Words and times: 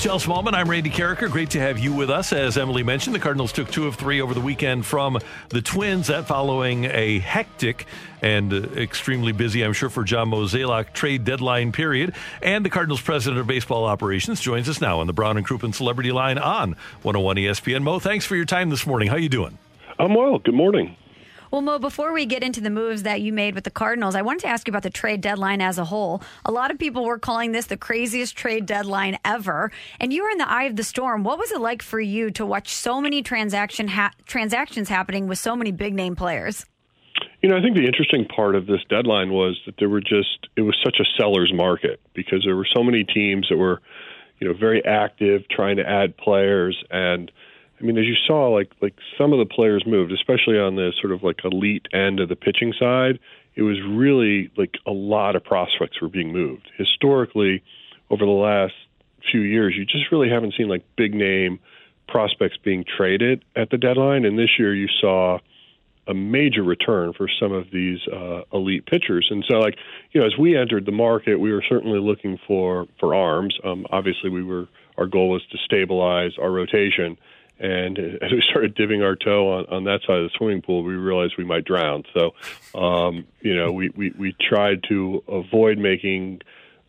Michelle 0.00 0.18
Smallmon, 0.18 0.54
I'm 0.54 0.70
Randy 0.70 0.88
Karraker. 0.88 1.30
Great 1.30 1.50
to 1.50 1.60
have 1.60 1.78
you 1.78 1.92
with 1.92 2.08
us. 2.08 2.32
As 2.32 2.56
Emily 2.56 2.82
mentioned, 2.82 3.14
the 3.14 3.18
Cardinals 3.18 3.52
took 3.52 3.70
two 3.70 3.86
of 3.86 3.96
three 3.96 4.22
over 4.22 4.32
the 4.32 4.40
weekend 4.40 4.86
from 4.86 5.18
the 5.50 5.60
Twins. 5.60 6.06
That 6.06 6.26
following 6.26 6.86
a 6.86 7.18
hectic 7.18 7.84
and 8.22 8.50
uh, 8.50 8.62
extremely 8.78 9.32
busy, 9.32 9.62
I'm 9.62 9.74
sure, 9.74 9.90
for 9.90 10.02
John 10.02 10.30
Mozeliak 10.30 10.94
trade 10.94 11.24
deadline 11.24 11.70
period. 11.70 12.14
And 12.42 12.64
the 12.64 12.70
Cardinals 12.70 13.02
president 13.02 13.42
of 13.42 13.46
baseball 13.46 13.84
operations 13.84 14.40
joins 14.40 14.70
us 14.70 14.80
now 14.80 15.00
on 15.00 15.06
the 15.06 15.12
Brown 15.12 15.36
and 15.36 15.46
Crouppen 15.46 15.74
Celebrity 15.74 16.12
Line 16.12 16.38
on 16.38 16.76
101 17.02 17.36
ESPN. 17.36 17.82
Mo, 17.82 17.98
thanks 17.98 18.24
for 18.24 18.36
your 18.36 18.46
time 18.46 18.70
this 18.70 18.86
morning. 18.86 19.06
How 19.06 19.16
you 19.16 19.28
doing? 19.28 19.58
I'm 19.98 20.14
well. 20.14 20.38
Good 20.38 20.54
morning. 20.54 20.96
Well, 21.50 21.62
Mo, 21.62 21.80
before 21.80 22.12
we 22.12 22.26
get 22.26 22.44
into 22.44 22.60
the 22.60 22.70
moves 22.70 23.02
that 23.02 23.22
you 23.22 23.32
made 23.32 23.56
with 23.56 23.64
the 23.64 23.72
Cardinals, 23.72 24.14
I 24.14 24.22
wanted 24.22 24.42
to 24.42 24.46
ask 24.46 24.68
you 24.68 24.70
about 24.70 24.84
the 24.84 24.90
trade 24.90 25.20
deadline 25.20 25.60
as 25.60 25.78
a 25.78 25.84
whole. 25.84 26.22
A 26.44 26.52
lot 26.52 26.70
of 26.70 26.78
people 26.78 27.04
were 27.04 27.18
calling 27.18 27.50
this 27.50 27.66
the 27.66 27.76
craziest 27.76 28.36
trade 28.36 28.66
deadline 28.66 29.18
ever, 29.24 29.72
and 29.98 30.12
you 30.12 30.22
were 30.22 30.30
in 30.30 30.38
the 30.38 30.48
eye 30.48 30.64
of 30.64 30.76
the 30.76 30.84
storm. 30.84 31.24
What 31.24 31.40
was 31.40 31.50
it 31.50 31.60
like 31.60 31.82
for 31.82 31.98
you 31.98 32.30
to 32.30 32.46
watch 32.46 32.68
so 32.68 33.00
many 33.00 33.20
transaction 33.20 33.88
ha- 33.88 34.12
transactions 34.26 34.88
happening 34.88 35.26
with 35.26 35.38
so 35.38 35.56
many 35.56 35.72
big 35.72 35.92
name 35.92 36.14
players? 36.14 36.66
You 37.42 37.48
know, 37.48 37.56
I 37.56 37.62
think 37.62 37.76
the 37.76 37.84
interesting 37.84 38.26
part 38.26 38.54
of 38.54 38.66
this 38.66 38.82
deadline 38.88 39.32
was 39.32 39.60
that 39.66 39.74
there 39.80 39.88
were 39.88 40.00
just 40.00 40.46
it 40.54 40.62
was 40.62 40.78
such 40.84 41.00
a 41.00 41.04
seller's 41.20 41.52
market 41.52 42.00
because 42.14 42.44
there 42.44 42.54
were 42.54 42.68
so 42.72 42.84
many 42.84 43.02
teams 43.02 43.48
that 43.48 43.56
were, 43.56 43.82
you 44.38 44.46
know, 44.46 44.54
very 44.54 44.84
active 44.84 45.48
trying 45.48 45.78
to 45.78 45.88
add 45.88 46.16
players 46.16 46.80
and 46.92 47.32
I 47.80 47.84
mean, 47.84 47.96
as 47.96 48.04
you 48.04 48.16
saw, 48.26 48.48
like 48.48 48.72
like 48.82 48.94
some 49.16 49.32
of 49.32 49.38
the 49.38 49.46
players 49.46 49.84
moved, 49.86 50.12
especially 50.12 50.58
on 50.58 50.76
the 50.76 50.92
sort 51.00 51.12
of 51.12 51.22
like 51.22 51.40
elite 51.44 51.86
end 51.92 52.20
of 52.20 52.28
the 52.28 52.36
pitching 52.36 52.74
side. 52.78 53.18
It 53.54 53.62
was 53.62 53.78
really 53.82 54.50
like 54.56 54.76
a 54.86 54.92
lot 54.92 55.34
of 55.36 55.44
prospects 55.44 56.00
were 56.00 56.08
being 56.08 56.32
moved. 56.32 56.70
Historically, 56.76 57.62
over 58.10 58.24
the 58.24 58.30
last 58.30 58.74
few 59.30 59.40
years, 59.40 59.74
you 59.76 59.84
just 59.84 60.12
really 60.12 60.28
haven't 60.28 60.54
seen 60.56 60.68
like 60.68 60.84
big 60.96 61.14
name 61.14 61.58
prospects 62.06 62.56
being 62.62 62.84
traded 62.84 63.44
at 63.56 63.70
the 63.70 63.78
deadline. 63.78 64.24
And 64.24 64.38
this 64.38 64.58
year, 64.58 64.74
you 64.74 64.88
saw 65.00 65.38
a 66.06 66.14
major 66.14 66.62
return 66.62 67.12
for 67.12 67.28
some 67.40 67.52
of 67.52 67.70
these 67.72 68.00
uh, 68.12 68.42
elite 68.52 68.86
pitchers. 68.86 69.28
And 69.30 69.44
so, 69.48 69.58
like 69.58 69.76
you 70.12 70.20
know, 70.20 70.26
as 70.26 70.36
we 70.38 70.56
entered 70.56 70.86
the 70.86 70.92
market, 70.92 71.36
we 71.36 71.52
were 71.52 71.64
certainly 71.68 72.00
looking 72.00 72.38
for 72.46 72.86
for 72.98 73.14
arms. 73.14 73.56
Um, 73.64 73.86
obviously, 73.90 74.28
we 74.28 74.42
were 74.42 74.68
our 74.98 75.06
goal 75.06 75.30
was 75.30 75.42
to 75.50 75.58
stabilize 75.64 76.32
our 76.38 76.50
rotation. 76.50 77.16
And 77.60 77.98
as 78.22 78.32
we 78.32 78.42
started 78.50 78.74
dipping 78.74 79.02
our 79.02 79.14
toe 79.14 79.52
on, 79.52 79.66
on 79.66 79.84
that 79.84 80.00
side 80.06 80.18
of 80.18 80.24
the 80.24 80.30
swimming 80.36 80.62
pool, 80.62 80.82
we 80.82 80.94
realized 80.94 81.34
we 81.38 81.44
might 81.44 81.64
drown. 81.64 82.04
So, 82.14 82.30
um, 82.78 83.26
you 83.40 83.54
know, 83.54 83.70
we, 83.70 83.90
we, 83.90 84.12
we 84.18 84.34
tried 84.40 84.84
to 84.88 85.22
avoid 85.28 85.78
making 85.78 86.40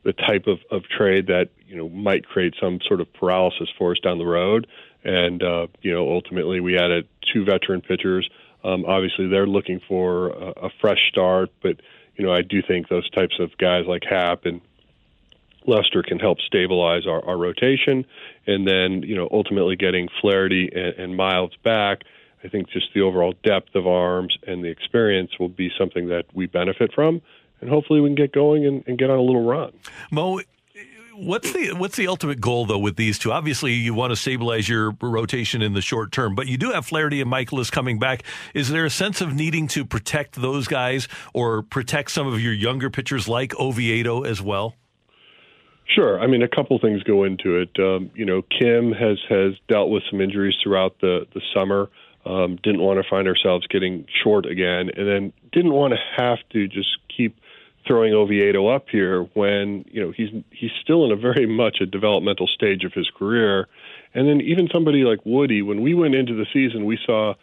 the 0.03 0.13
type 0.13 0.47
of, 0.47 0.59
of 0.71 0.83
trade 0.85 1.27
that, 1.27 1.49
you 1.67 1.77
know, 1.77 1.87
might 1.89 2.25
create 2.25 2.55
some 2.59 2.79
sort 2.87 3.01
of 3.01 3.13
paralysis 3.13 3.69
for 3.77 3.91
us 3.91 3.99
down 3.99 4.17
the 4.17 4.25
road. 4.25 4.65
And, 5.03 5.43
uh, 5.43 5.67
you 5.81 5.93
know, 5.93 6.09
ultimately 6.09 6.59
we 6.59 6.77
added 6.77 7.07
two 7.33 7.45
veteran 7.45 7.81
pitchers. 7.81 8.27
Um, 8.63 8.85
obviously, 8.85 9.27
they're 9.27 9.47
looking 9.47 9.81
for 9.87 10.29
a, 10.29 10.65
a 10.65 10.69
fresh 10.79 10.99
start, 11.09 11.49
but, 11.61 11.81
you 12.15 12.25
know, 12.25 12.31
I 12.31 12.41
do 12.41 12.61
think 12.67 12.87
those 12.87 13.09
types 13.11 13.35
of 13.39 13.57
guys 13.57 13.85
like 13.87 14.03
Happ 14.07 14.45
and 14.45 14.61
Lester 15.67 16.03
can 16.03 16.19
help 16.19 16.39
stabilize 16.41 17.05
our, 17.07 17.23
our 17.25 17.37
rotation, 17.37 18.05
and 18.47 18.67
then 18.67 19.03
you 19.03 19.15
know 19.15 19.27
ultimately 19.31 19.75
getting 19.75 20.07
Flaherty 20.21 20.69
and, 20.73 20.95
and 20.97 21.17
Miles 21.17 21.55
back. 21.63 21.99
I 22.43 22.47
think 22.47 22.69
just 22.69 22.87
the 22.95 23.01
overall 23.01 23.33
depth 23.43 23.75
of 23.75 23.85
arms 23.85 24.35
and 24.47 24.63
the 24.63 24.69
experience 24.69 25.31
will 25.39 25.49
be 25.49 25.69
something 25.77 26.07
that 26.07 26.25
we 26.33 26.47
benefit 26.47 26.91
from, 26.93 27.21
and 27.59 27.69
hopefully 27.69 28.01
we 28.01 28.09
can 28.09 28.15
get 28.15 28.33
going 28.33 28.65
and, 28.65 28.83
and 28.87 28.97
get 28.97 29.09
on 29.09 29.19
a 29.19 29.21
little 29.21 29.45
run. 29.45 29.73
Mo, 30.09 30.41
what's 31.15 31.51
the 31.53 31.73
what's 31.73 31.97
the 31.97 32.07
ultimate 32.07 32.41
goal 32.41 32.65
though 32.65 32.79
with 32.79 32.95
these 32.95 33.19
two? 33.19 33.31
Obviously, 33.31 33.73
you 33.73 33.93
want 33.93 34.11
to 34.11 34.15
stabilize 34.15 34.67
your 34.67 34.95
rotation 35.01 35.61
in 35.61 35.73
the 35.73 35.81
short 35.81 36.11
term, 36.11 36.35
but 36.35 36.47
you 36.47 36.57
do 36.57 36.71
have 36.71 36.85
Flaherty 36.85 37.21
and 37.21 37.31
Mikolas 37.31 37.71
coming 37.71 37.99
back. 37.99 38.23
Is 38.53 38.69
there 38.69 38.85
a 38.85 38.89
sense 38.89 39.21
of 39.21 39.33
needing 39.33 39.67
to 39.69 39.85
protect 39.85 40.41
those 40.41 40.67
guys 40.67 41.07
or 41.33 41.61
protect 41.61 42.11
some 42.11 42.27
of 42.27 42.41
your 42.41 42.53
younger 42.53 42.89
pitchers 42.89 43.27
like 43.27 43.57
Oviedo 43.59 44.23
as 44.23 44.41
well? 44.41 44.75
Sure. 45.85 46.19
I 46.19 46.27
mean, 46.27 46.41
a 46.41 46.47
couple 46.47 46.79
things 46.79 47.03
go 47.03 47.23
into 47.23 47.57
it. 47.57 47.77
Um, 47.77 48.11
you 48.15 48.25
know, 48.25 48.41
Kim 48.43 48.93
has 48.93 49.19
has 49.27 49.53
dealt 49.67 49.89
with 49.89 50.03
some 50.09 50.21
injuries 50.21 50.55
throughout 50.63 50.99
the 51.01 51.27
the 51.33 51.41
summer. 51.53 51.89
Um, 52.25 52.57
didn't 52.61 52.81
want 52.81 53.03
to 53.03 53.09
find 53.09 53.27
ourselves 53.27 53.65
getting 53.67 54.05
short 54.23 54.45
again, 54.45 54.91
and 54.95 55.07
then 55.07 55.33
didn't 55.51 55.73
want 55.73 55.93
to 55.93 55.99
have 56.21 56.37
to 56.51 56.67
just 56.67 56.97
keep 57.15 57.35
throwing 57.87 58.13
Oviedo 58.13 58.67
up 58.67 58.89
here 58.89 59.23
when 59.33 59.85
you 59.89 60.01
know 60.01 60.11
he's 60.11 60.29
he's 60.51 60.71
still 60.81 61.03
in 61.05 61.11
a 61.11 61.15
very 61.15 61.45
much 61.61 61.77
a 61.81 61.85
developmental 61.85 62.47
stage 62.47 62.83
of 62.83 62.93
his 62.93 63.09
career. 63.17 63.67
And 64.13 64.27
then 64.27 64.41
even 64.41 64.69
somebody 64.71 65.03
like 65.03 65.19
Woody, 65.25 65.61
when 65.61 65.81
we 65.81 65.93
went 65.93 66.15
into 66.15 66.35
the 66.35 66.45
season, 66.53 66.85
we 66.85 66.99
saw 67.05 67.33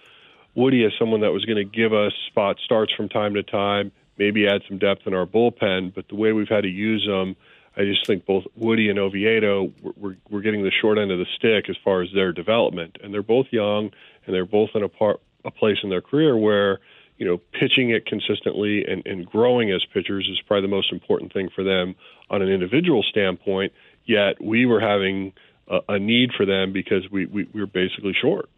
Woody 0.55 0.85
as 0.85 0.93
someone 0.99 1.21
that 1.21 1.33
was 1.33 1.45
going 1.45 1.57
to 1.57 1.65
give 1.65 1.93
us 1.93 2.13
spot 2.29 2.59
starts 2.65 2.93
from 2.95 3.09
time 3.09 3.35
to 3.35 3.43
time, 3.43 3.91
maybe 4.19 4.47
add 4.47 4.63
some 4.69 4.79
depth 4.79 5.07
in 5.07 5.15
our 5.15 5.27
bullpen. 5.27 5.95
But 5.95 6.09
the 6.09 6.15
way 6.15 6.33
we've 6.33 6.49
had 6.49 6.63
to 6.63 6.71
use 6.71 7.07
them 7.07 7.37
I 7.79 7.85
just 7.85 8.07
think 8.07 8.27
both 8.27 8.45
Woody 8.57 8.91
and 8.91 8.99
Oviedo 8.99 9.73
we're, 9.97 10.17
we're 10.29 10.41
getting 10.41 10.65
the 10.65 10.73
short 10.73 10.99
end 10.99 11.13
of 11.13 11.19
the 11.19 11.27
stick 11.37 11.71
as 11.71 11.77
far 11.85 12.03
as 12.03 12.09
their 12.13 12.33
development, 12.33 12.99
and 13.03 13.15
they're 13.15 13.23
both 13.23 13.47
young 13.51 13.93
and 14.27 14.35
they're 14.35 14.45
both 14.45 14.71
in 14.75 14.83
a 14.83 14.89
part 14.89 15.21
a 15.45 15.51
place 15.51 15.79
in 15.85 15.89
their 15.89 16.01
career 16.01 16.37
where 16.37 16.81
you 17.17 17.25
know 17.25 17.39
pitching 17.53 17.91
it 17.91 18.05
consistently 18.05 18.85
and, 18.85 19.07
and 19.07 19.25
growing 19.27 19.71
as 19.71 19.85
pitchers 19.95 20.29
is 20.29 20.41
probably 20.47 20.63
the 20.63 20.75
most 20.75 20.93
important 20.93 21.33
thing 21.33 21.49
for 21.55 21.63
them 21.63 21.95
on 22.29 22.43
an 22.43 22.49
individual 22.49 23.05
standpoint. 23.05 23.73
Yet 24.05 24.43
we 24.43 24.67
were 24.67 24.81
having 24.81 25.33
a, 25.69 25.79
a 25.89 25.99
need 25.99 26.33
for 26.37 26.45
them 26.45 26.73
because 26.73 27.09
we, 27.11 27.27
we, 27.27 27.47
we 27.53 27.61
were 27.61 27.67
basically 27.67 28.15
short. 28.21 28.51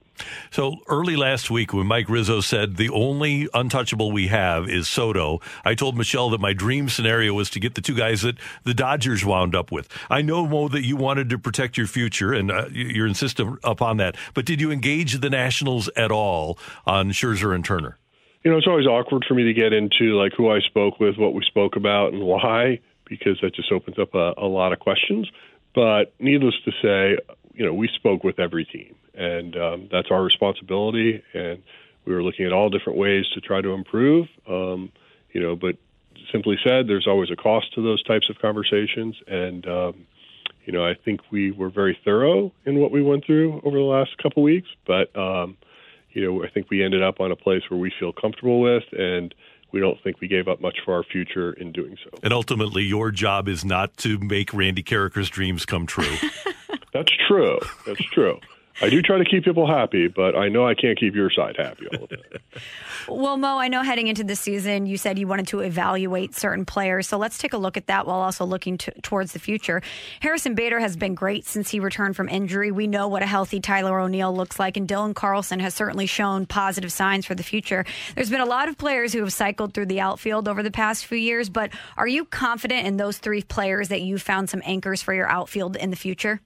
So 0.51 0.77
early 0.89 1.17
last 1.17 1.51
week, 1.51 1.73
when 1.73 1.87
Mike 1.87 2.09
Rizzo 2.09 2.41
said 2.41 2.77
the 2.77 2.91
only 2.91 3.49
untouchable 3.55 4.13
we 4.13 4.29
have 4.29 4.69
is 4.69 4.89
Soto, 4.89 5.41
I 5.65 5.75
told 5.75 5.97
Michelle 5.97 6.31
that 6.31 6.41
my 6.41 6.53
dream 6.53 6.89
scenario 6.89 7.35
was 7.35 7.51
to 7.51 7.61
get 7.61 7.75
the 7.75 7.81
two 7.81 7.95
guys 7.95 8.23
that 8.23 8.37
the 8.65 8.75
Dodgers 8.75 9.25
wound 9.25 9.55
up 9.55 9.73
with. 9.73 9.89
I 10.11 10.23
know, 10.23 10.47
Mo, 10.47 10.69
that 10.69 10.85
you 10.85 10.97
wanted 10.97 11.31
to 11.31 11.39
protect 11.39 11.77
your 11.77 11.87
future, 11.87 12.33
and 12.33 12.51
uh, 12.51 12.67
you're 12.73 13.07
insistent 13.07 13.59
upon 13.65 13.97
that. 13.99 14.17
But 14.35 14.45
did 14.45 14.61
you 14.61 14.71
engage 14.71 15.21
the 15.21 15.31
Nationals 15.31 15.89
at 15.97 16.11
all 16.11 16.59
on 16.87 17.11
Scherzer 17.11 17.55
and 17.55 17.65
Turner? 17.65 17.97
You 18.43 18.51
know, 18.51 18.57
it's 18.57 18.67
always 18.67 18.87
awkward 18.87 19.25
for 19.29 19.35
me 19.35 19.45
to 19.45 19.53
get 19.53 19.73
into 19.73 20.17
like 20.17 20.33
who 20.37 20.51
I 20.51 20.61
spoke 20.61 20.99
with, 20.99 21.17
what 21.19 21.35
we 21.35 21.45
spoke 21.45 21.77
about, 21.77 22.13
and 22.13 22.23
why, 22.23 22.81
because 23.07 23.39
that 23.43 23.55
just 23.55 23.71
opens 23.71 23.99
up 23.99 24.15
a, 24.15 24.33
a 24.39 24.47
lot 24.47 24.73
of 24.73 24.79
questions. 24.79 25.31
But 25.75 26.15
needless 26.19 26.55
to 26.65 26.73
say, 26.83 27.23
you 27.53 27.65
know, 27.65 27.75
we 27.75 27.89
spoke 27.95 28.25
with 28.25 28.39
every 28.39 28.65
team 28.65 28.95
and 29.15 29.57
um, 29.57 29.89
that's 29.91 30.09
our 30.11 30.23
responsibility. 30.23 31.23
And 31.35 31.63
we 32.05 32.15
were 32.15 32.23
looking 32.23 32.47
at 32.47 32.53
all 32.53 32.71
different 32.71 32.99
ways 32.99 33.27
to 33.35 33.41
try 33.41 33.61
to 33.61 33.71
improve. 33.71 34.29
Um, 34.49 34.93
you 35.33 35.41
know, 35.41 35.57
but 35.57 35.77
simply 36.33 36.59
said, 36.65 36.89
there's 36.89 37.07
always 37.07 37.31
a 37.31 37.37
cost 37.37 37.75
to 37.75 37.83
those 37.83 38.03
types 38.03 38.29
of 38.29 38.39
conversations, 38.39 39.17
and 39.27 39.67
um, 39.67 40.07
you 40.65 40.73
know, 40.73 40.85
I 40.85 40.95
think 40.95 41.21
we 41.31 41.51
were 41.51 41.71
very 41.71 41.99
thorough 42.05 42.53
in 42.65 42.79
what 42.79 42.91
we 42.91 43.03
went 43.03 43.25
through 43.25 43.61
over 43.65 43.77
the 43.77 43.85
last 43.85 44.17
couple 44.19 44.43
weeks. 44.43 44.69
But 44.87 45.15
um, 45.17 45.57
you 46.13 46.25
know, 46.25 46.45
I 46.45 46.49
think 46.49 46.71
we 46.71 46.83
ended 46.85 47.03
up 47.03 47.21
on 47.21 47.31
a 47.31 47.37
place 47.37 47.63
where 47.69 47.79
we 47.79 47.93
feel 47.99 48.13
comfortable 48.13 48.61
with, 48.61 48.85
and 48.93 49.35
we 49.73 49.81
don't 49.81 50.01
think 50.03 50.21
we 50.21 50.29
gave 50.29 50.49
up 50.49 50.61
much 50.61 50.79
for 50.85 50.95
our 50.95 51.05
future 51.05 51.53
in 51.53 51.73
doing 51.73 51.97
so. 52.05 52.19
And 52.23 52.33
ultimately, 52.33 52.83
your 52.83 53.11
job 53.11 53.49
is 53.49 53.65
not 53.65 53.97
to 53.99 54.19
make 54.19 54.53
Randy 54.53 54.83
Karraker's 54.83 55.31
dreams 55.31 55.65
come 55.65 55.87
true. 55.87 56.17
That's 56.93 57.13
true. 57.29 57.59
That's 57.87 58.05
true. 58.07 58.41
I 58.83 58.89
do 58.89 59.03
try 59.03 59.19
to 59.19 59.25
keep 59.25 59.45
people 59.45 59.67
happy, 59.67 60.09
but 60.09 60.35
I 60.35 60.49
know 60.49 60.67
I 60.67 60.75
can't 60.75 60.99
keep 60.99 61.15
your 61.15 61.31
side 61.31 61.57
happy 61.59 61.87
all 61.89 62.07
the 62.07 62.17
time. 62.17 62.41
Well, 63.09 63.37
Mo, 63.37 63.59
I 63.59 63.69
know 63.69 63.83
heading 63.83 64.09
into 64.09 64.25
the 64.25 64.37
season, 64.37 64.87
you 64.87 64.97
said 64.97 65.19
you 65.19 65.27
wanted 65.27 65.49
to 65.49 65.61
evaluate 65.61 66.35
certain 66.35 66.65
players. 66.65 67.07
So 67.07 67.19
let's 67.19 67.39
take 67.39 67.53
a 67.53 67.59
look 67.59 67.77
at 67.77 67.89
that 67.89 68.07
while 68.07 68.21
also 68.21 68.45
looking 68.45 68.79
to, 68.79 68.93
towards 69.03 69.33
the 69.33 69.39
future. 69.39 69.83
Harrison 70.21 70.55
Bader 70.55 70.81
has 70.81 70.97
been 70.97 71.15
great 71.15 71.45
since 71.45 71.71
he 71.71 71.81
returned 71.81 72.17
from 72.17 72.29
injury. 72.29 72.71
We 72.71 72.87
know 72.87 73.09
what 73.09 73.23
a 73.23 73.27
healthy 73.27 73.61
Tyler 73.61 73.99
O'Neill 74.01 74.35
looks 74.35 74.59
like, 74.59 74.77
and 74.77 74.89
Dylan 74.89 75.15
Carlson 75.15 75.61
has 75.61 75.75
certainly 75.75 76.07
shown 76.07 76.47
positive 76.47 76.93
signs 76.93 77.27
for 77.27 77.35
the 77.35 77.43
future. 77.43 77.85
There's 78.15 78.31
been 78.31 78.41
a 78.41 78.47
lot 78.47 78.69
of 78.69 78.79
players 78.79 79.13
who 79.13 79.21
have 79.21 79.33
cycled 79.33 79.75
through 79.75 79.87
the 79.87 80.01
outfield 80.01 80.49
over 80.49 80.63
the 80.63 80.71
past 80.71 81.07
few 81.07 81.19
years, 81.19 81.49
but 81.49 81.71
are 81.97 82.09
you 82.09 82.25
confident 82.25 82.87
in 82.87 82.97
those 82.97 83.19
three 83.19 83.43
players 83.43 83.89
that 83.89 84.03
you 84.03 84.19
found 84.19 84.49
some 84.49 84.63
anchors 84.65 85.03
for 85.03 85.13
your 85.13 85.29
outfield 85.29 85.77
in 85.77 85.91
the 85.91 85.97
future? 85.97 86.41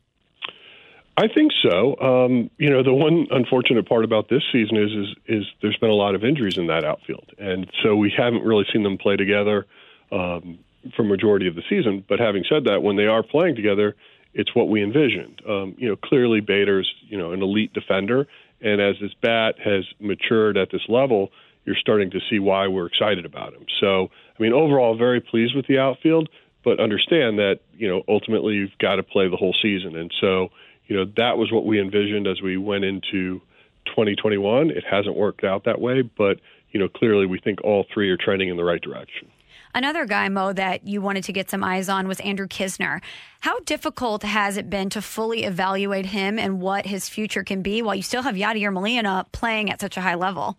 I 1.17 1.29
think 1.29 1.53
so. 1.63 1.97
Um, 2.01 2.51
you 2.59 2.71
know, 2.71 2.83
the 2.83 2.93
one 2.93 3.29
unfortunate 3.31 3.89
part 3.89 4.05
about 4.05 4.29
this 4.29 4.43
season 4.51 4.77
is, 4.77 4.91
is 4.93 5.17
is 5.27 5.47
there's 5.63 5.77
been 5.77 5.91
a 5.91 5.95
lot 5.95 6.15
of 6.15 6.25
injuries 6.25 6.59
in 6.59 6.67
that 6.67 6.85
outfield, 6.85 7.31
and 7.39 7.71
so 7.83 7.95
we 7.95 8.13
haven't 8.17 8.43
really 8.43 8.67
seen 8.73 8.83
them 8.83 8.99
play 8.99 9.17
together 9.17 9.67
um, 10.11 10.59
for 10.97 11.05
majority 11.05 11.47
of 11.47 11.55
the 11.55 11.63
season. 11.69 12.05
But 12.09 12.19
having 12.19 12.45
said 12.49 12.65
that, 12.65 12.83
when 12.83 12.97
they 12.97 13.07
are 13.07 13.23
playing 13.23 13.55
together, 13.55 13.95
it's 14.33 14.55
what 14.57 14.69
we 14.69 14.83
envisioned. 14.83 15.41
Um, 15.49 15.77
you 15.79 15.89
know, 15.89 15.97
clearly 15.97 16.41
Bader's 16.41 16.93
you 17.09 17.17
know 17.17 17.31
an 17.31 17.43
elite 17.43 17.73
defender, 17.73 18.27
and 18.61 18.81
as 18.81 18.97
his 18.97 19.15
bat 19.15 19.55
has 19.65 19.85
matured 20.01 20.57
at 20.57 20.73
this 20.73 20.83
level, 20.89 21.31
you're 21.65 21.77
starting 21.77 22.11
to 22.11 22.21
see 22.29 22.41
why 22.41 22.67
we're 22.67 22.87
excited 22.87 23.25
about 23.25 23.55
him. 23.55 23.67
So, 23.81 24.11
I 24.37 24.43
mean, 24.43 24.53
overall, 24.53 24.97
very 24.97 25.21
pleased 25.21 25.55
with 25.55 25.69
the 25.69 25.79
outfield, 25.79 26.29
but 26.65 26.81
understand 26.81 27.39
that 27.39 27.61
you 27.77 27.87
know 27.87 28.03
ultimately 28.09 28.55
you've 28.55 28.77
got 28.79 28.97
to 28.97 29.05
play 29.05 29.29
the 29.29 29.37
whole 29.37 29.55
season, 29.63 29.95
and 29.95 30.13
so 30.21 30.51
you 30.87 30.97
know, 30.97 31.05
that 31.17 31.39
was 31.39 31.51
what 31.53 31.65
we 31.65 31.81
envisioned 31.81 32.27
as 32.27 32.43
we 32.43 32.57
went 32.57 32.85
into 32.85 33.41
2021. 33.87 34.71
It 34.71 34.85
hasn't 34.89 35.17
worked 35.17 35.45
out 35.45 35.65
that 35.65 35.81
way, 35.81 36.03
but, 36.03 36.41
you 36.73 36.81
know, 36.81 36.89
clearly 36.89 37.27
we 37.27 37.39
think 37.39 37.63
all 37.63 37.87
three 37.93 38.11
are 38.11 38.17
trending 38.17 38.49
in 38.49 38.57
the 38.57 38.65
right 38.65 38.81
direction. 38.81 39.29
Another 39.77 40.07
guy, 40.07 40.29
Mo, 40.29 40.53
that 40.53 40.87
you 40.87 41.01
wanted 41.01 41.25
to 41.25 41.33
get 41.33 41.51
some 41.51 41.65
eyes 41.65 41.89
on 41.89 42.07
was 42.07 42.21
Andrew 42.21 42.47
Knizner. 42.47 43.01
How 43.41 43.59
difficult 43.61 44.23
has 44.23 44.57
it 44.57 44.71
been 44.71 44.89
to 44.91 45.03
fully 45.03 45.43
evaluate 45.43 46.07
him 46.07 46.39
and 46.39 46.61
what 46.61 46.87
his 46.87 47.09
future 47.09 47.43
can 47.43 47.61
be 47.61 47.83
while 47.83 47.97
you 47.97 48.03
still 48.03 48.23
have 48.23 48.37
Yadier 48.37 48.73
Molina 48.73 49.27
playing 49.33 49.71
at 49.71 49.81
such 49.81 49.97
a 49.97 50.01
high 50.01 50.15
level? 50.15 50.57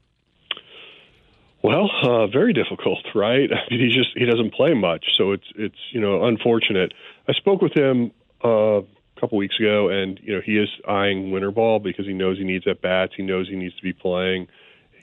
Well, 1.63 1.89
uh, 2.03 2.27
very 2.27 2.51
difficult, 2.51 2.99
right? 3.15 3.49
I 3.53 3.71
mean, 3.71 3.79
he 3.79 3.87
just 3.87 4.09
he 4.15 4.25
doesn't 4.25 4.53
play 4.53 4.73
much, 4.73 5.05
so 5.17 5.31
it's 5.31 5.47
it's 5.55 5.79
you 5.91 6.01
know 6.01 6.25
unfortunate. 6.25 6.93
I 7.27 7.33
spoke 7.33 7.61
with 7.61 7.73
him 7.73 8.11
uh, 8.43 8.81
couple 9.19 9.37
weeks 9.37 9.59
ago, 9.59 9.89
and 9.89 10.19
you 10.21 10.33
know 10.35 10.41
he 10.45 10.57
is 10.57 10.69
eyeing 10.87 11.31
winter 11.31 11.51
ball 11.51 11.79
because 11.79 12.05
he 12.05 12.13
knows 12.13 12.37
he 12.37 12.43
needs 12.43 12.67
at 12.67 12.81
bats. 12.81 13.13
He 13.15 13.23
knows 13.23 13.47
he 13.47 13.55
needs 13.55 13.75
to 13.75 13.83
be 13.83 13.93
playing. 13.93 14.47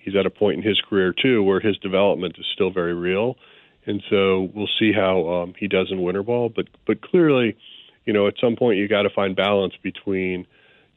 He's 0.03 0.17
at 0.17 0.27
a 0.27 0.31
point 0.31 0.59
in 0.59 0.63
his 0.63 0.81
career 0.81 1.13
too 1.13 1.43
where 1.43 1.61
his 1.61 1.79
development 1.79 2.37
is 2.39 2.47
still 2.53 2.71
very 2.71 2.95
real, 2.95 3.37
and 3.87 4.03
so 4.11 4.51
we'll 4.55 4.69
see 4.79 4.93
how 4.93 5.29
um, 5.29 5.55
he 5.59 5.69
does 5.69 5.89
in 5.91 6.03
winter 6.03 6.23
ball. 6.23 6.49
But 6.49 6.69
but 6.87 7.01
clearly, 7.01 7.57
you 8.05 8.13
know, 8.13 8.27
at 8.27 8.35
some 8.41 8.57
point 8.57 8.79
you 8.79 8.89
got 8.89 9.03
to 9.03 9.11
find 9.11 9.35
balance 9.35 9.75
between 9.83 10.47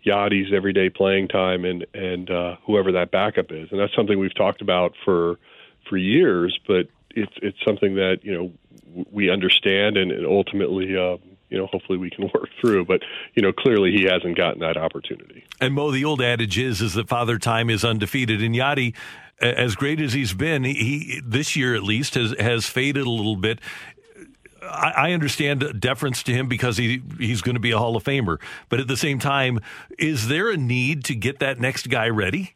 Yadi's 0.06 0.54
everyday 0.54 0.90
playing 0.90 1.28
time 1.30 1.66
and 1.66 1.86
and 1.94 2.30
uh, 2.30 2.56
whoever 2.66 2.92
that 2.94 3.12
backup 3.12 3.52
is, 3.52 3.70
and 3.72 3.80
that's 3.80 3.96
something 3.96 4.20
we've 4.20 4.36
talked 4.36 4.62
about 4.62 4.94
for 5.04 5.40
for 5.90 5.98
years. 5.98 6.60
But 6.68 6.88
it's 7.12 7.34
it's 7.42 7.58
something 7.66 7.96
that 7.96 8.20
you 8.24 8.34
know 8.34 9.06
we 9.12 9.30
understand 9.30 9.98
and, 9.98 10.12
and 10.12 10.26
ultimately. 10.26 10.98
Uh, 10.98 11.18
you 11.50 11.58
know, 11.58 11.68
hopefully 11.68 11.98
we 11.98 12.10
can 12.10 12.24
work 12.34 12.50
through. 12.62 12.86
But 12.86 13.02
you 13.36 13.42
know, 13.42 13.52
clearly 13.52 13.92
he 13.92 14.04
hasn't 14.04 14.38
gotten 14.38 14.60
that 14.62 14.78
opportunity. 14.78 15.44
And 15.60 15.74
Mo, 15.74 15.92
the 15.92 16.06
old 16.06 16.22
adage 16.22 16.58
is 16.58 16.82
is 16.82 16.94
that 16.94 17.08
Father 17.08 17.38
Time 17.38 17.70
is 17.70 17.84
undefeated, 17.84 18.42
and 18.42 18.56
Yadi. 18.56 18.96
As 19.42 19.76
great 19.76 20.00
as 20.00 20.14
he's 20.14 20.34
been, 20.34 20.64
he 20.64 21.20
this 21.22 21.58
year 21.58 21.76
at 21.76 21.84
least 21.84 22.16
has 22.16 22.34
has 22.40 22.68
faded 22.68 23.06
a 23.06 23.10
little 23.10 23.36
bit. 23.36 23.60
I, 24.62 24.94
I 24.96 25.12
understand 25.12 25.78
deference 25.78 26.24
to 26.24 26.32
him 26.32 26.48
because 26.48 26.78
he 26.78 27.02
he's 27.20 27.42
going 27.42 27.56
to 27.56 27.60
be 27.60 27.72
a 27.72 27.78
Hall 27.78 27.98
of 27.98 28.04
Famer, 28.06 28.38
but 28.70 28.80
at 28.80 28.88
the 28.88 28.96
same 28.96 29.20
time, 29.20 29.60
is 30.00 30.30
there 30.30 30.50
a 30.50 30.56
need 30.56 31.04
to 31.06 31.16
get 31.16 31.40
that 31.40 31.60
next 31.60 31.90
guy 31.90 32.08
ready? 32.08 32.56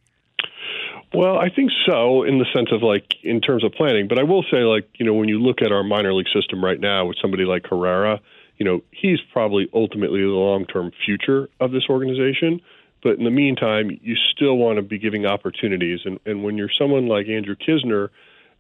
Well, 1.14 1.38
I 1.38 1.50
think 1.50 1.72
so 1.88 2.24
in 2.24 2.38
the 2.38 2.46
sense 2.54 2.70
of 2.72 2.84
like 2.84 3.16
in 3.24 3.42
terms 3.42 3.64
of 3.64 3.72
planning. 3.74 4.08
But 4.08 4.20
I 4.20 4.24
will 4.24 4.44
say, 4.52 4.58
like 4.58 4.88
you 5.00 5.06
know, 5.06 5.14
when 5.14 5.28
you 5.28 5.40
look 5.40 5.62
at 5.62 5.72
our 5.72 5.84
minor 5.84 6.14
league 6.14 6.30
system 6.34 6.64
right 6.64 6.80
now 6.80 7.06
with 7.06 7.18
somebody 7.22 7.46
like 7.46 7.66
Herrera, 7.68 8.20
you 8.60 8.66
know, 8.66 8.82
he's 8.92 9.20
probably 9.34 9.70
ultimately 9.74 10.22
the 10.22 10.28
long 10.28 10.66
term 10.66 10.92
future 11.06 11.50
of 11.60 11.72
this 11.72 11.86
organization. 11.90 12.62
But 13.02 13.18
in 13.18 13.24
the 13.24 13.32
meantime, 13.32 13.98
you 14.04 14.16
still 14.16 14.58
want 14.58 14.76
to 14.76 14.82
be 14.82 15.00
giving 15.00 15.26
opportunities. 15.26 16.02
And, 16.04 16.20
and 16.26 16.44
when 16.44 16.58
you're 16.58 16.70
someone 16.78 17.08
like 17.08 17.28
Andrew 17.30 17.56
Knizner, 17.56 18.10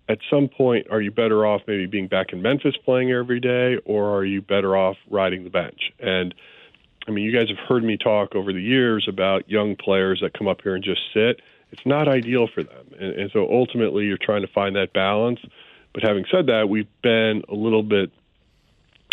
at 0.07 0.19
some 0.29 0.47
point, 0.47 0.87
are 0.89 1.01
you 1.01 1.11
better 1.11 1.45
off 1.45 1.61
maybe 1.67 1.85
being 1.85 2.07
back 2.07 2.31
in 2.31 2.41
Memphis 2.41 2.75
playing 2.83 3.11
every 3.11 3.41
day, 3.41 3.77
or 3.85 4.17
are 4.17 4.23
you 4.23 4.41
better 4.41 4.75
off 4.75 4.95
riding 5.09 5.43
the 5.43 5.49
bench? 5.49 5.91
And 5.99 6.33
I 7.07 7.11
mean, 7.11 7.25
you 7.25 7.31
guys 7.31 7.49
have 7.49 7.59
heard 7.67 7.83
me 7.83 7.97
talk 7.97 8.33
over 8.33 8.53
the 8.53 8.61
years 8.61 9.07
about 9.09 9.49
young 9.49 9.75
players 9.75 10.21
that 10.21 10.33
come 10.33 10.47
up 10.47 10.61
here 10.63 10.73
and 10.73 10.83
just 10.83 11.01
sit. 11.13 11.41
It's 11.71 11.85
not 11.85 12.07
ideal 12.07 12.47
for 12.47 12.63
them. 12.63 12.87
And, 12.97 13.13
and 13.13 13.31
so 13.31 13.47
ultimately, 13.51 14.05
you're 14.05 14.17
trying 14.17 14.41
to 14.41 14.47
find 14.47 14.75
that 14.77 14.93
balance. 14.93 15.41
But 15.93 16.03
having 16.03 16.25
said 16.31 16.47
that, 16.47 16.69
we've 16.69 16.87
been 17.01 17.43
a 17.49 17.53
little 17.53 17.83
bit 17.83 18.11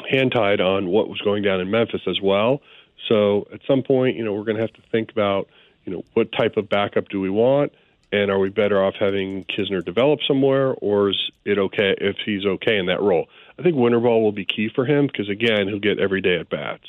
hand 0.08 0.32
tied 0.32 0.60
on 0.60 0.88
what 0.88 1.08
was 1.08 1.20
going 1.20 1.43
down 1.43 1.60
in 1.60 1.70
Memphis 1.70 2.02
as 2.06 2.20
well. 2.20 2.60
So 3.08 3.46
at 3.52 3.60
some 3.66 3.82
point, 3.82 4.16
you 4.16 4.25
know, 4.25 4.32
we're 4.32 4.44
going 4.44 4.56
to 4.56 4.62
have 4.62 4.72
to 4.75 4.82
think 4.90 5.10
about, 5.10 5.48
you 5.84 5.93
know, 5.93 6.04
what 6.14 6.32
type 6.32 6.56
of 6.56 6.69
backup 6.69 7.08
do 7.08 7.20
we 7.20 7.31
want, 7.31 7.72
and 8.12 8.31
are 8.31 8.38
we 8.38 8.48
better 8.48 8.82
off 8.82 8.94
having 8.98 9.44
Knizner 9.44 9.84
develop 9.84 10.20
somewhere, 10.26 10.75
or 10.75 11.10
is 11.10 11.31
it 11.44 11.58
okay 11.58 11.94
if 12.00 12.16
he's 12.25 12.44
okay 12.44 12.78
in 12.78 12.87
that 12.87 13.00
role? 13.00 13.28
I 13.58 13.62
think 13.62 13.75
winter 13.75 14.00
ball 14.00 14.23
will 14.23 14.32
be 14.32 14.44
key 14.44 14.69
for 14.75 14.85
him 14.85 15.06
because 15.06 15.31
again, 15.31 15.69
he'll 15.69 15.79
get 15.79 15.99
every 15.99 16.20
day 16.20 16.38
at 16.38 16.50
bats. 16.50 16.85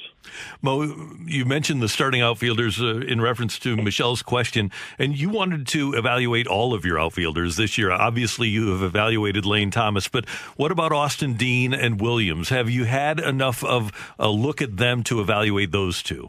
Mo, 0.61 0.83
you 1.25 1.45
mentioned 1.45 1.81
the 1.81 1.87
starting 1.87 2.21
outfielders 2.21 2.81
uh, 2.81 2.97
in 2.97 3.21
reference 3.21 3.57
to 3.59 3.77
Michelle's 3.77 4.21
question, 4.21 4.69
and 4.99 5.17
you 5.17 5.29
wanted 5.29 5.65
to 5.67 5.93
evaluate 5.93 6.45
all 6.45 6.73
of 6.73 6.83
your 6.83 6.99
outfielders 6.99 7.55
this 7.55 7.77
year. 7.77 7.91
Obviously, 7.91 8.49
you 8.49 8.71
have 8.71 8.83
evaluated 8.83 9.45
Lane 9.45 9.71
Thomas, 9.71 10.09
but 10.09 10.27
what 10.57 10.71
about 10.71 10.91
Austin 10.91 11.35
Dean 11.35 11.73
and 11.73 12.01
Williams? 12.01 12.49
Have 12.49 12.69
you 12.69 12.83
had 12.83 13.21
enough 13.21 13.63
of 13.63 13.93
a 14.19 14.29
look 14.29 14.61
at 14.61 14.75
them 14.75 15.03
to 15.03 15.21
evaluate 15.21 15.71
those 15.71 16.03
two? 16.03 16.27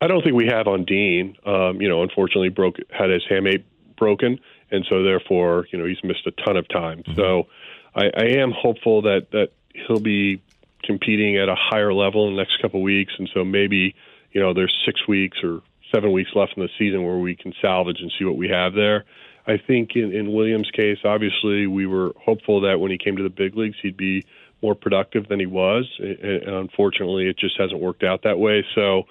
I 0.00 0.06
don't 0.06 0.22
think 0.22 0.36
we 0.36 0.46
have 0.46 0.68
on 0.68 0.84
Dean. 0.84 1.36
Um, 1.44 1.80
you 1.80 1.88
know, 1.88 2.04
unfortunately, 2.04 2.48
broke 2.48 2.76
had 2.90 3.10
his 3.10 3.22
hamate 3.28 3.64
broken, 3.98 4.38
and 4.70 4.86
so 4.88 5.02
therefore, 5.02 5.66
you 5.72 5.78
know, 5.80 5.84
he's 5.84 6.02
missed 6.04 6.26
a 6.26 6.30
ton 6.46 6.56
of 6.56 6.68
time. 6.68 6.98
Mm-hmm. 6.98 7.16
So, 7.16 7.48
I, 7.94 8.04
I 8.16 8.24
am 8.38 8.52
hopeful 8.56 9.02
that 9.02 9.26
that 9.32 9.50
he'll 9.74 10.00
be 10.00 10.40
competing 10.82 11.36
at 11.36 11.48
a 11.48 11.54
higher 11.54 11.92
level 11.92 12.28
in 12.28 12.34
the 12.34 12.42
next 12.42 12.60
couple 12.60 12.80
of 12.80 12.84
weeks, 12.84 13.12
and 13.18 13.28
so 13.34 13.44
maybe 13.44 13.94
you 14.32 14.40
know 14.40 14.54
there's 14.54 14.74
six 14.86 15.06
weeks 15.06 15.38
or 15.42 15.62
seven 15.92 16.12
weeks 16.12 16.30
left 16.34 16.54
in 16.56 16.62
the 16.62 16.68
season 16.78 17.04
where 17.04 17.18
we 17.18 17.34
can 17.34 17.52
salvage 17.60 18.00
and 18.00 18.12
see 18.18 18.24
what 18.24 18.36
we 18.36 18.48
have 18.48 18.74
there. 18.74 19.04
I 19.46 19.56
think 19.56 19.96
in, 19.96 20.12
in 20.14 20.32
Williams' 20.32 20.70
case, 20.70 20.98
obviously 21.04 21.66
we 21.66 21.86
were 21.86 22.12
hopeful 22.22 22.60
that 22.62 22.78
when 22.78 22.90
he 22.90 22.98
came 22.98 23.16
to 23.16 23.22
the 23.22 23.30
big 23.30 23.56
leagues 23.56 23.76
he'd 23.82 23.96
be 23.96 24.24
more 24.62 24.74
productive 24.74 25.26
than 25.28 25.40
he 25.40 25.46
was, 25.46 25.90
and, 25.98 26.42
unfortunately 26.44 27.28
it 27.28 27.38
just 27.38 27.58
hasn't 27.58 27.80
worked 27.80 28.04
out 28.04 28.22
that 28.22 28.38
way. 28.38 28.64
So 28.74 29.04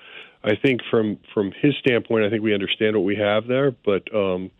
I 0.44 0.56
think 0.56 0.82
from 0.90 1.18
from 1.34 1.52
his 1.52 1.76
standpoint, 1.78 2.26
I 2.26 2.30
think 2.30 2.44
we 2.44 2.54
understand 2.54 2.96
what 2.96 3.04
we 3.06 3.16
have 3.16 3.48
there, 3.48 3.72
but 3.72 4.14
um, 4.14 4.52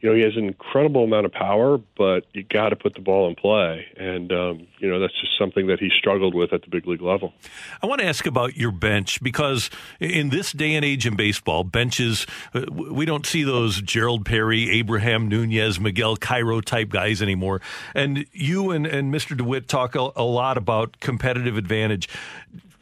you 0.00 0.08
know, 0.08 0.16
he 0.16 0.22
has 0.22 0.34
an 0.36 0.44
incredible 0.44 1.04
amount 1.04 1.26
of 1.26 1.32
power, 1.32 1.78
but 1.96 2.24
you 2.32 2.42
got 2.42 2.70
to 2.70 2.76
put 2.76 2.94
the 2.94 3.00
ball 3.00 3.28
in 3.28 3.34
play. 3.34 3.86
And, 3.96 4.32
um, 4.32 4.66
you 4.78 4.88
know, 4.88 4.98
that's 4.98 5.18
just 5.20 5.36
something 5.38 5.66
that 5.66 5.78
he 5.78 5.90
struggled 5.90 6.34
with 6.34 6.54
at 6.54 6.62
the 6.62 6.68
big 6.68 6.86
league 6.86 7.02
level. 7.02 7.34
I 7.82 7.86
want 7.86 8.00
to 8.00 8.06
ask 8.06 8.24
about 8.24 8.56
your 8.56 8.70
bench 8.70 9.22
because 9.22 9.68
in 10.00 10.30
this 10.30 10.52
day 10.52 10.74
and 10.74 10.84
age 10.84 11.06
in 11.06 11.16
baseball, 11.16 11.64
benches, 11.64 12.26
uh, 12.54 12.64
we 12.70 13.04
don't 13.04 13.26
see 13.26 13.42
those 13.42 13.82
Gerald 13.82 14.24
Perry, 14.24 14.70
Abraham 14.70 15.28
Nunez, 15.28 15.78
Miguel 15.78 16.16
Cairo 16.16 16.62
type 16.62 16.88
guys 16.88 17.20
anymore. 17.20 17.60
And 17.94 18.24
you 18.32 18.70
and, 18.70 18.86
and 18.86 19.12
Mr. 19.12 19.36
DeWitt 19.36 19.68
talk 19.68 19.94
a, 19.94 20.10
a 20.16 20.24
lot 20.24 20.56
about 20.56 20.98
competitive 21.00 21.58
advantage 21.58 22.08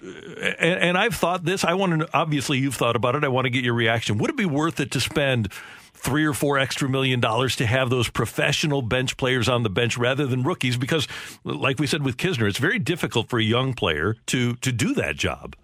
and, 0.00 0.80
and, 0.80 0.98
I've 0.98 1.14
thought 1.14 1.44
this. 1.44 1.64
I 1.64 1.74
want 1.74 2.00
to. 2.00 2.08
Obviously, 2.16 2.58
you've 2.58 2.76
thought 2.76 2.94
about 2.94 3.16
it. 3.16 3.24
I 3.24 3.28
want 3.28 3.46
to 3.46 3.50
get 3.50 3.64
your 3.64 3.74
reaction. 3.74 4.18
Would 4.18 4.30
it 4.30 4.36
be 4.36 4.46
worth 4.46 4.78
it 4.78 4.92
to 4.92 5.00
spend 5.00 5.52
three 5.98 6.24
or 6.24 6.32
four 6.32 6.58
extra 6.58 6.88
million 6.88 7.20
dollars 7.20 7.56
to 7.56 7.66
have 7.66 7.90
those 7.90 8.08
professional 8.08 8.82
bench 8.82 9.16
players 9.16 9.48
on 9.48 9.62
the 9.62 9.70
bench 9.70 9.98
rather 9.98 10.26
than 10.26 10.42
rookies 10.42 10.76
because 10.76 11.08
like 11.44 11.78
we 11.78 11.86
said 11.86 12.04
with 12.04 12.16
Knizner 12.16 12.48
it's 12.48 12.58
very 12.58 12.78
difficult 12.78 13.28
for 13.28 13.38
a 13.38 13.42
young 13.42 13.74
player 13.74 14.16
to 14.26 14.54
to 14.56 14.72
do 14.72 14.94
that 14.94 15.16
job. 15.16 15.56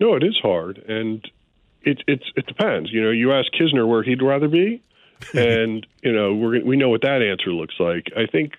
No, 0.00 0.14
it 0.14 0.22
is 0.22 0.38
hard 0.40 0.78
and 0.78 1.28
it 1.82 2.02
it's 2.06 2.24
it 2.36 2.46
depends. 2.46 2.92
You 2.92 3.02
know, 3.02 3.10
you 3.10 3.32
ask 3.32 3.52
Knizner 3.52 3.86
where 3.86 4.02
he'd 4.02 4.22
rather 4.22 4.48
be 4.48 4.82
and 5.34 5.86
you 6.02 6.12
know, 6.12 6.34
we 6.34 6.62
we 6.62 6.76
know 6.76 6.88
what 6.88 7.02
that 7.02 7.22
answer 7.22 7.50
looks 7.50 7.74
like. 7.78 8.08
I 8.16 8.26
think 8.26 8.54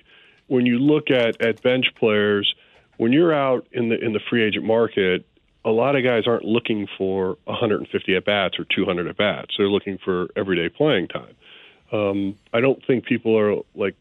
when 0.47 0.65
you 0.65 0.77
look 0.79 1.09
at 1.09 1.41
at 1.41 1.61
bench 1.63 1.87
players 1.95 2.53
when 2.97 3.13
you're 3.13 3.33
out 3.33 3.65
in 3.71 3.87
the 3.89 3.97
in 3.97 4.11
the 4.11 4.19
free 4.29 4.43
agent 4.43 4.65
market, 4.65 5.25
a 5.65 5.69
lot 5.69 5.95
of 5.95 6.03
guys 6.03 6.23
aren't 6.25 6.45
looking 6.45 6.87
for 6.97 7.37
150 7.45 8.15
at 8.15 8.25
bats 8.25 8.57
or 8.59 8.65
200 8.65 9.07
at 9.07 9.17
bats. 9.17 9.55
They're 9.57 9.67
looking 9.69 9.97
for 9.97 10.27
everyday 10.35 10.69
playing 10.69 11.09
time. 11.09 11.35
Um, 11.91 12.37
I 12.53 12.61
don't 12.61 12.85
think 12.85 13.05
people 13.05 13.37
are 13.37 13.57
like 13.75 13.95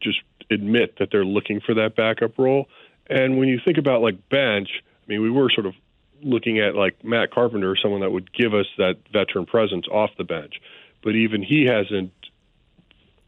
just 0.00 0.20
admit 0.50 0.98
that 0.98 1.10
they're 1.10 1.24
looking 1.24 1.60
for 1.60 1.74
that 1.74 1.94
backup 1.94 2.38
role. 2.38 2.68
And 3.08 3.38
when 3.38 3.48
you 3.48 3.60
think 3.64 3.78
about 3.78 4.02
like 4.02 4.28
bench, 4.28 4.68
I 4.82 5.06
mean, 5.08 5.22
we 5.22 5.30
were 5.30 5.50
sort 5.50 5.66
of 5.66 5.74
looking 6.22 6.58
at 6.58 6.74
like 6.74 7.04
Matt 7.04 7.30
Carpenter, 7.30 7.76
someone 7.76 8.00
that 8.00 8.10
would 8.10 8.32
give 8.32 8.54
us 8.54 8.66
that 8.78 8.96
veteran 9.12 9.46
presence 9.46 9.86
off 9.88 10.10
the 10.16 10.24
bench. 10.24 10.60
But 11.02 11.14
even 11.14 11.42
he 11.42 11.66
hasn't, 11.66 12.12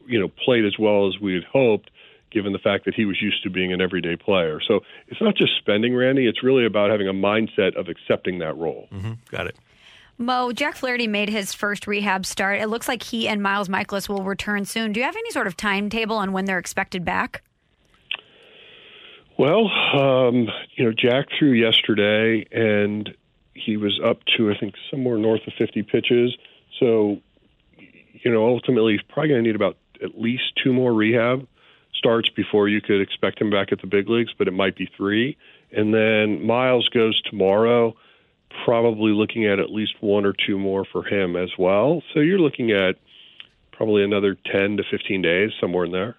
you 0.06 0.18
know, 0.18 0.28
played 0.28 0.64
as 0.64 0.78
well 0.78 1.08
as 1.08 1.20
we 1.20 1.34
had 1.34 1.44
hoped, 1.44 1.90
given 2.30 2.52
the 2.52 2.58
fact 2.58 2.84
that 2.84 2.94
he 2.94 3.04
was 3.04 3.20
used 3.20 3.42
to 3.42 3.50
being 3.50 3.72
an 3.72 3.80
everyday 3.80 4.16
player. 4.16 4.60
So 4.66 4.80
it's 5.08 5.20
not 5.20 5.36
just 5.36 5.56
spending, 5.58 5.94
Randy. 5.94 6.26
It's 6.26 6.42
really 6.42 6.66
about 6.66 6.90
having 6.90 7.08
a 7.08 7.12
mindset 7.12 7.76
of 7.76 7.88
accepting 7.88 8.40
that 8.40 8.56
role. 8.56 8.88
Mm-hmm. 8.92 9.12
Got 9.30 9.46
it. 9.46 9.56
Mo, 10.18 10.50
Jack 10.52 10.76
Flaherty 10.76 11.06
made 11.06 11.28
his 11.28 11.52
first 11.52 11.86
rehab 11.86 12.24
start. 12.24 12.60
It 12.60 12.68
looks 12.68 12.88
like 12.88 13.02
he 13.02 13.28
and 13.28 13.42
Miles 13.42 13.68
Mikolas 13.68 14.08
will 14.08 14.22
return 14.22 14.64
soon. 14.64 14.92
Do 14.92 15.00
you 15.00 15.04
have 15.04 15.16
any 15.16 15.30
sort 15.30 15.46
of 15.46 15.56
timetable 15.56 16.16
on 16.16 16.32
when 16.32 16.46
they're 16.46 16.58
expected 16.58 17.04
back? 17.04 17.42
Well, 19.38 19.68
um, 19.68 20.48
you 20.74 20.84
know, 20.84 20.92
Jack 20.92 21.26
threw 21.38 21.52
yesterday, 21.52 22.46
and 22.50 23.14
he 23.52 23.76
was 23.76 24.00
up 24.02 24.20
to 24.36 24.50
I 24.50 24.56
think 24.58 24.74
somewhere 24.90 25.18
north 25.18 25.42
of 25.46 25.52
50 25.58 25.82
pitches. 25.82 26.34
So, 26.80 27.18
you 27.76 28.30
know, 28.30 28.46
ultimately 28.46 28.94
he's 28.94 29.02
probably 29.02 29.28
going 29.28 29.44
to 29.44 29.48
need 29.48 29.56
about 29.56 29.76
at 30.02 30.18
least 30.18 30.44
two 30.62 30.72
more 30.72 30.94
rehab 30.94 31.46
starts 31.96 32.28
before 32.28 32.68
you 32.68 32.80
could 32.80 33.00
expect 33.00 33.40
him 33.40 33.50
back 33.50 33.72
at 33.72 33.80
the 33.80 33.86
big 33.86 34.08
leagues, 34.08 34.32
but 34.36 34.48
it 34.48 34.52
might 34.52 34.76
be 34.76 34.88
three. 34.96 35.36
And 35.72 35.92
then 35.92 36.44
Miles 36.46 36.88
goes 36.88 37.20
tomorrow, 37.22 37.96
probably 38.64 39.12
looking 39.12 39.46
at 39.46 39.58
at 39.58 39.70
least 39.70 39.94
one 40.00 40.24
or 40.24 40.32
two 40.32 40.58
more 40.58 40.84
for 40.84 41.02
him 41.02 41.36
as 41.36 41.50
well. 41.58 42.02
So 42.14 42.20
you're 42.20 42.38
looking 42.38 42.70
at 42.70 42.96
probably 43.72 44.02
another 44.02 44.36
10 44.46 44.78
to 44.78 44.84
15 44.90 45.22
days, 45.22 45.50
somewhere 45.60 45.84
in 45.84 45.92
there. 45.92 46.16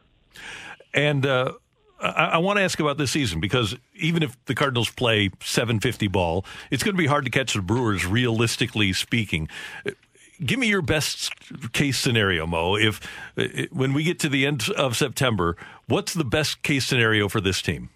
And 0.93 1.25
uh, 1.25 1.53
I, 2.00 2.25
I 2.25 2.38
want 2.38 2.57
to 2.57 2.63
ask 2.63 2.79
about 2.79 2.98
this 2.98 3.12
season 3.12 3.39
because 3.39 3.75
even 3.96 4.24
if 4.24 4.38
the 4.46 4.55
Cardinals 4.55 4.89
play 4.89 5.29
750 5.41 6.07
ball, 6.07 6.46
it's 6.69 6.84
going 6.84 6.96
to 6.96 7.01
be 7.01 7.07
hard 7.07 7.25
to 7.25 7.31
catch 7.31 7.53
the 7.53 7.62
Brewers, 7.62 8.05
realistically 8.05 8.93
speaking 8.93 9.50
give 10.46 10.60
me 10.60 10.67
your 10.67 10.82
best 10.82 11.32
case 11.74 11.98
scenario, 11.98 12.46
Mo. 12.46 12.75
If 12.75 13.00
uh, 13.38 13.65
when 13.72 13.94
we 13.94 14.03
get 14.03 14.20
to 14.20 14.29
the 14.29 14.46
end 14.46 14.70
of 14.77 14.96
September, 14.96 15.56
what's 15.88 16.13
the 16.13 16.25
best 16.25 16.63
case 16.63 16.86
scenario 16.86 17.27
for 17.27 17.41
this 17.41 17.62
team? 17.62 17.89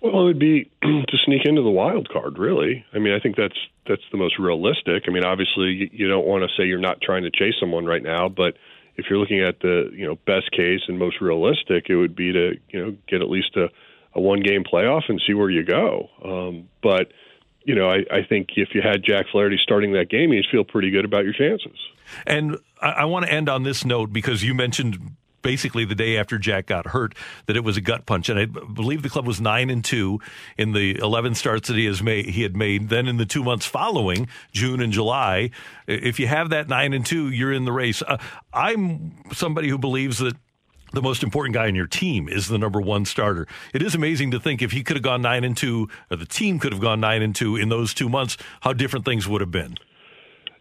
Well, 0.00 0.22
it 0.22 0.24
would 0.24 0.38
be 0.38 0.70
to 0.82 1.18
sneak 1.24 1.44
into 1.44 1.62
the 1.62 1.70
wild 1.70 2.08
card. 2.08 2.38
Really, 2.38 2.84
I 2.92 2.98
mean, 2.98 3.12
I 3.12 3.20
think 3.20 3.36
that's 3.36 3.58
that's 3.86 4.02
the 4.12 4.18
most 4.18 4.38
realistic. 4.38 5.04
I 5.06 5.10
mean, 5.10 5.24
obviously, 5.24 5.90
you 5.92 6.08
don't 6.08 6.26
want 6.26 6.42
to 6.42 6.48
say 6.56 6.66
you're 6.66 6.78
not 6.78 7.00
trying 7.00 7.22
to 7.22 7.30
chase 7.30 7.54
someone 7.58 7.86
right 7.86 8.02
now, 8.02 8.28
but 8.28 8.56
if 8.96 9.06
you're 9.08 9.18
looking 9.18 9.40
at 9.40 9.60
the 9.60 9.90
you 9.92 10.06
know 10.06 10.16
best 10.26 10.50
case 10.52 10.80
and 10.88 10.98
most 10.98 11.20
realistic, 11.20 11.86
it 11.88 11.96
would 11.96 12.16
be 12.16 12.32
to 12.32 12.52
you 12.68 12.84
know 12.84 12.96
get 13.08 13.20
at 13.20 13.30
least 13.30 13.56
a, 13.56 13.68
a 14.14 14.20
one 14.20 14.40
game 14.40 14.64
playoff 14.64 15.02
and 15.08 15.20
see 15.26 15.34
where 15.34 15.50
you 15.50 15.64
go. 15.64 16.08
Um, 16.24 16.68
but 16.82 17.12
you 17.66 17.74
know, 17.74 17.90
I, 17.90 18.04
I 18.10 18.22
think 18.26 18.50
if 18.56 18.74
you 18.74 18.80
had 18.80 19.02
Jack 19.02 19.26
Flaherty 19.32 19.58
starting 19.60 19.92
that 19.92 20.08
game, 20.08 20.32
you'd 20.32 20.46
feel 20.50 20.64
pretty 20.64 20.90
good 20.90 21.04
about 21.04 21.24
your 21.24 21.32
chances. 21.32 21.76
And 22.24 22.58
I, 22.80 22.90
I 22.90 23.04
want 23.06 23.26
to 23.26 23.32
end 23.32 23.48
on 23.48 23.64
this 23.64 23.84
note 23.84 24.12
because 24.12 24.44
you 24.44 24.54
mentioned 24.54 25.16
basically 25.42 25.84
the 25.84 25.94
day 25.94 26.16
after 26.16 26.38
Jack 26.38 26.66
got 26.66 26.86
hurt 26.86 27.14
that 27.46 27.56
it 27.56 27.64
was 27.64 27.76
a 27.76 27.80
gut 27.80 28.06
punch, 28.06 28.28
and 28.28 28.38
I 28.38 28.46
believe 28.46 29.02
the 29.02 29.08
club 29.08 29.26
was 29.26 29.40
nine 29.40 29.68
and 29.68 29.84
two 29.84 30.20
in 30.56 30.72
the 30.72 30.96
eleven 30.98 31.34
starts 31.34 31.66
that 31.66 31.76
he 31.76 31.86
has 31.86 32.00
made. 32.02 32.26
He 32.26 32.42
had 32.42 32.56
made. 32.56 32.88
Then 32.88 33.08
in 33.08 33.16
the 33.16 33.26
two 33.26 33.42
months 33.42 33.66
following, 33.66 34.28
June 34.52 34.80
and 34.80 34.92
July, 34.92 35.50
if 35.88 36.20
you 36.20 36.28
have 36.28 36.50
that 36.50 36.68
nine 36.68 36.92
and 36.92 37.04
two, 37.04 37.30
you're 37.30 37.52
in 37.52 37.64
the 37.64 37.72
race. 37.72 38.00
Uh, 38.00 38.18
I'm 38.52 39.12
somebody 39.32 39.68
who 39.68 39.78
believes 39.78 40.18
that 40.18 40.36
the 40.92 41.02
most 41.02 41.22
important 41.22 41.54
guy 41.54 41.66
in 41.66 41.74
your 41.74 41.86
team 41.86 42.28
is 42.28 42.48
the 42.48 42.58
number 42.58 42.80
one 42.80 43.04
starter. 43.04 43.46
It 43.74 43.82
is 43.82 43.94
amazing 43.94 44.30
to 44.32 44.40
think 44.40 44.62
if 44.62 44.72
he 44.72 44.82
could 44.82 44.96
have 44.96 45.02
gone 45.02 45.22
nine 45.22 45.44
and 45.44 45.56
two, 45.56 45.88
or 46.10 46.16
the 46.16 46.26
team 46.26 46.58
could 46.58 46.72
have 46.72 46.80
gone 46.80 47.00
nine 47.00 47.22
and 47.22 47.34
two 47.34 47.56
in 47.56 47.68
those 47.68 47.92
two 47.92 48.08
months, 48.08 48.36
how 48.60 48.72
different 48.72 49.04
things 49.04 49.28
would 49.28 49.40
have 49.40 49.50
been. 49.50 49.76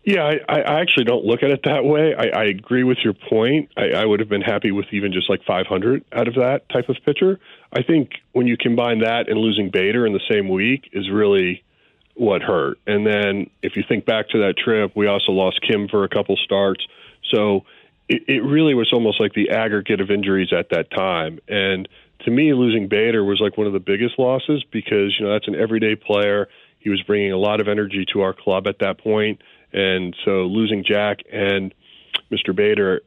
Yeah, 0.05 0.33
I, 0.47 0.59
I 0.59 0.81
actually 0.81 1.05
don't 1.05 1.25
look 1.25 1.41
at 1.41 1.49
it 1.49 1.61
that 1.63 1.83
way. 1.83 2.13
I, 2.15 2.41
I 2.41 2.43
agree 2.45 2.83
with 2.83 2.99
your 3.03 3.13
point. 3.13 3.71
I, 3.75 3.89
I 3.89 4.05
would 4.05 4.19
have 4.19 4.29
been 4.29 4.41
happy 4.41 4.71
with 4.71 4.85
even 4.91 5.11
just 5.11 5.31
like 5.31 5.43
500 5.45 6.05
out 6.13 6.27
of 6.27 6.35
that 6.35 6.69
type 6.69 6.89
of 6.89 6.97
pitcher. 7.03 7.39
I 7.73 7.81
think 7.81 8.11
when 8.31 8.45
you 8.45 8.55
combine 8.55 8.99
that 8.99 9.29
and 9.29 9.39
losing 9.39 9.71
Bader 9.71 10.05
in 10.05 10.13
the 10.13 10.21
same 10.29 10.47
week 10.47 10.89
is 10.93 11.09
really 11.09 11.63
what 12.13 12.43
hurt. 12.43 12.77
And 12.85 13.05
then 13.05 13.49
if 13.63 13.75
you 13.75 13.83
think 13.87 14.05
back 14.05 14.29
to 14.29 14.37
that 14.39 14.57
trip, 14.57 14.91
we 14.95 15.07
also 15.07 15.31
lost 15.31 15.59
Kim 15.67 15.87
for 15.87 16.03
a 16.03 16.09
couple 16.09 16.37
starts. 16.37 16.85
So 17.33 17.65
it, 18.07 18.23
it 18.27 18.43
really 18.43 18.73
was 18.73 18.91
almost 18.93 19.19
like 19.19 19.33
the 19.33 19.49
aggregate 19.49 20.01
of 20.01 20.11
injuries 20.11 20.53
at 20.53 20.69
that 20.69 20.91
time. 20.91 21.39
And 21.47 21.87
to 22.25 22.31
me, 22.31 22.53
losing 22.53 22.87
Bader 22.87 23.23
was 23.23 23.39
like 23.39 23.57
one 23.57 23.67
of 23.67 23.73
the 23.73 23.79
biggest 23.79 24.17
losses 24.17 24.63
because 24.71 25.15
you 25.17 25.25
know 25.25 25.33
that's 25.33 25.47
an 25.47 25.55
everyday 25.55 25.95
player. 25.95 26.47
He 26.79 26.89
was 26.89 27.01
bringing 27.01 27.31
a 27.31 27.37
lot 27.37 27.61
of 27.61 27.67
energy 27.67 28.05
to 28.13 28.21
our 28.21 28.33
club 28.33 28.67
at 28.67 28.79
that 28.79 28.99
point, 28.99 29.41
and 29.73 30.15
so 30.23 30.45
losing 30.45 30.83
Jack 30.83 31.19
and 31.31 31.73
Mr. 32.31 32.55
Bader 32.55 33.01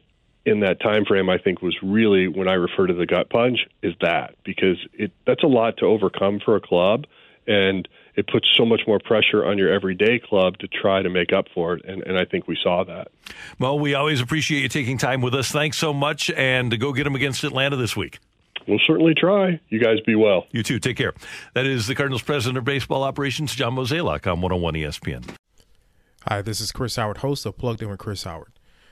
in 0.45 0.61
that 0.61 0.81
time 0.81 1.05
frame, 1.05 1.29
I 1.29 1.39
think 1.39 1.63
was 1.63 1.77
really 1.83 2.29
when 2.29 2.49
I 2.49 2.55
refer 2.55 2.87
to 2.87 2.95
the 2.95 3.07
gut 3.07 3.31
punch 3.31 3.59
is 3.83 3.95
that 4.01 4.35
because 4.45 4.79
it 4.95 5.13
that's 5.27 5.43
a 5.43 5.49
lot 5.49 5.79
to 5.79 5.87
overcome 5.87 6.41
for 6.45 6.57
a 6.57 6.61
club, 6.61 7.07
and 7.47 7.89
it 8.19 8.27
puts 8.27 8.49
so 8.57 8.67
much 8.67 8.81
more 8.85 8.99
pressure 8.99 9.47
on 9.47 9.57
your 9.59 9.73
everyday 9.73 10.19
club 10.19 10.59
to 10.59 10.67
try 10.67 11.03
to 11.03 11.09
make 11.09 11.33
up 11.33 11.47
for 11.55 11.75
it. 11.75 11.85
And, 11.85 12.03
and 12.03 12.19
I 12.19 12.25
think 12.25 12.49
we 12.49 12.59
saw 12.61 12.83
that. 12.83 13.13
Well, 13.61 13.79
we 13.79 13.95
always 13.95 14.21
appreciate 14.21 14.61
you 14.61 14.69
taking 14.69 14.99
time 14.99 15.21
with 15.23 15.37
us. 15.37 15.53
Thanks 15.53 15.79
so 15.79 15.95
much. 15.95 16.29
And 16.31 16.73
to 16.73 16.77
go 16.77 16.93
get 16.93 17.05
them 17.05 17.15
against 17.15 17.45
Atlanta 17.45 17.77
this 17.77 17.97
week. 17.97 18.19
We'll 18.67 18.81
certainly 18.85 19.15
try. 19.15 19.61
You 19.69 19.79
guys 19.79 20.01
be 20.01 20.17
well. 20.17 20.47
You 20.51 20.65
too. 20.65 20.81
Take 20.81 20.97
care. 20.97 21.15
That 21.55 21.65
is 21.65 21.87
the 21.87 21.95
Cardinals 21.95 22.23
president 22.23 22.59
of 22.59 22.65
baseball 22.65 23.05
operations, 23.05 23.55
John 23.55 23.77
Mozeliak, 23.77 24.27
on 24.27 24.41
101 24.41 24.75
ESPN. 24.75 25.37
Hi, 26.27 26.43
this 26.43 26.61
is 26.61 26.73
Chris 26.73 26.97
Howard, 26.97 27.19
host 27.19 27.47
of 27.47 27.57
Plugged 27.57 27.83
In 27.83 27.89
with 27.89 28.01
Chris 28.01 28.25
Howard. 28.25 28.58